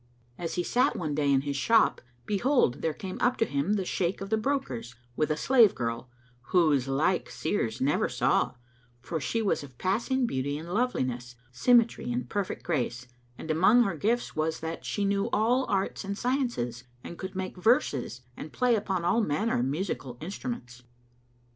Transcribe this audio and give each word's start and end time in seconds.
As 0.35 0.55
he 0.55 0.63
sat 0.63 0.95
one 0.95 1.13
day 1.13 1.31
in 1.31 1.41
his 1.41 1.55
shop, 1.55 2.01
behold, 2.25 2.81
there 2.81 2.91
came 2.91 3.19
up 3.21 3.37
to 3.37 3.45
him 3.45 3.73
the 3.73 3.85
Shaykh 3.85 4.19
of 4.19 4.31
the 4.31 4.35
brokers, 4.35 4.95
with 5.15 5.29
a 5.29 5.37
slave 5.37 5.75
girl, 5.75 6.09
whose 6.47 6.87
like 6.87 7.29
seers 7.29 7.79
never 7.79 8.09
saw, 8.09 8.55
for 8.99 9.19
she 9.19 9.43
was 9.43 9.63
of 9.63 9.77
passing 9.77 10.25
beauty 10.25 10.57
and 10.57 10.73
loveliness, 10.73 11.35
symmetry 11.51 12.11
and 12.11 12.27
perfect 12.27 12.63
grace, 12.63 13.05
and 13.37 13.51
among 13.51 13.83
her 13.83 13.95
gifts 13.95 14.35
was 14.35 14.59
that 14.61 14.85
she 14.85 15.05
knew 15.05 15.29
all 15.31 15.67
arts 15.69 16.03
and 16.03 16.17
sciences 16.17 16.83
and 17.03 17.19
could 17.19 17.35
make 17.35 17.55
verses 17.55 18.21
and 18.35 18.51
play 18.51 18.73
upon 18.73 19.05
all 19.05 19.21
manner 19.21 19.61
musical 19.61 20.17
instruments. 20.19 20.81